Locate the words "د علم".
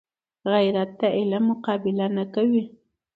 0.99-1.43